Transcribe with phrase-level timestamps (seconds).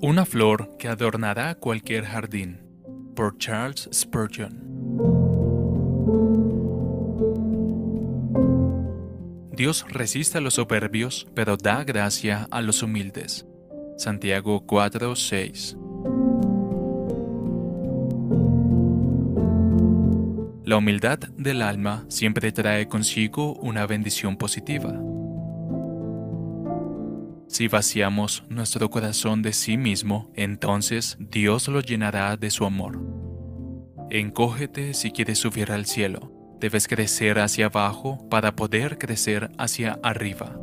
[0.00, 2.60] Una flor que adornará cualquier jardín.
[3.16, 4.64] Por Charles Spurgeon.
[9.52, 13.46] Dios resiste a los soberbios, pero da gracia a los humildes.
[13.96, 15.83] Santiago 4:6
[20.64, 24.98] La humildad del alma siempre trae consigo una bendición positiva.
[27.48, 32.98] Si vaciamos nuestro corazón de sí mismo, entonces Dios lo llenará de su amor.
[34.08, 36.32] Encógete si quieres subir al cielo.
[36.60, 40.58] Debes crecer hacia abajo para poder crecer hacia arriba.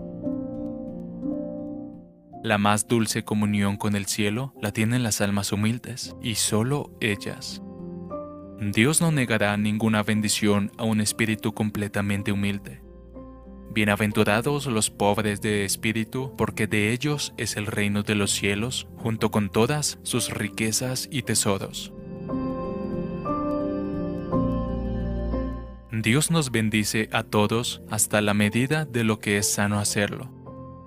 [2.44, 7.62] La más dulce comunión con el cielo la tienen las almas humildes, y solo ellas.
[8.64, 12.84] Dios no negará ninguna bendición a un espíritu completamente humilde.
[13.72, 19.32] Bienaventurados los pobres de espíritu, porque de ellos es el reino de los cielos, junto
[19.32, 21.92] con todas sus riquezas y tesoros.
[25.92, 30.30] Dios nos bendice a todos hasta la medida de lo que es sano hacerlo.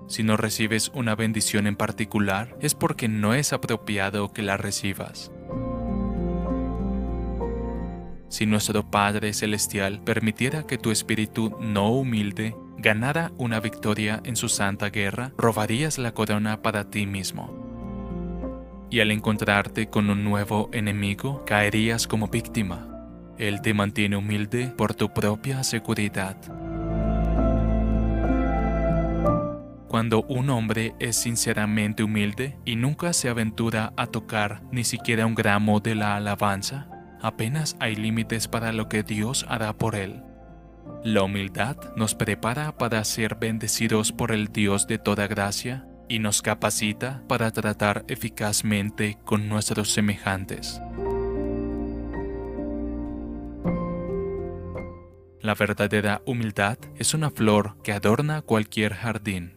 [0.07, 5.33] Si no recibes una bendición en particular, es porque no es apropiado que la recibas.
[8.35, 14.49] Si nuestro Padre Celestial permitiera que tu espíritu no humilde ganara una victoria en su
[14.49, 17.57] santa guerra, robarías la corona para ti mismo.
[18.91, 22.89] Y al encontrarte con un nuevo enemigo, caerías como víctima.
[23.39, 26.37] Él te mantiene humilde por tu propia seguridad.
[29.87, 35.37] Cuando un hombre es sinceramente humilde y nunca se aventura a tocar ni siquiera un
[35.37, 36.89] gramo de la alabanza,
[37.25, 40.23] apenas hay límites para lo que Dios hará por él.
[41.03, 46.43] La humildad nos prepara para ser bendecidos por el Dios de toda gracia y nos
[46.43, 50.83] capacita para tratar eficazmente con nuestros semejantes.
[55.41, 59.57] La verdadera humildad es una flor que adorna cualquier jardín,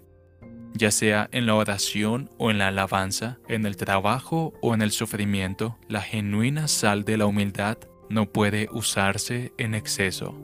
[0.77, 4.91] ya sea en la oración o en la alabanza, en el trabajo o en el
[4.91, 7.77] sufrimiento, la genuina sal de la humildad
[8.09, 10.35] no puede usarse en exceso.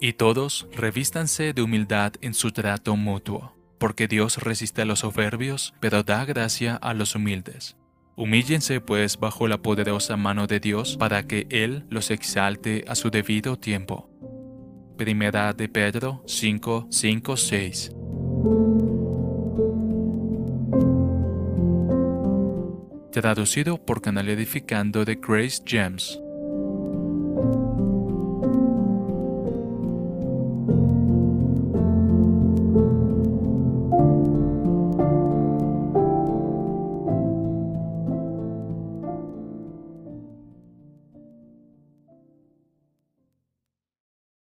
[0.00, 5.74] Y todos revístanse de humildad en su trato mutuo, porque Dios resiste a los soberbios,
[5.80, 7.76] pero da gracia a los humildes.
[8.14, 13.10] Humíllense pues bajo la poderosa mano de Dios para que Él los exalte a su
[13.10, 14.08] debido tiempo.
[14.96, 17.90] Primera de Pedro 5, 5, 6.
[23.12, 26.18] Traducido por Canal Edificando de Grace Gems.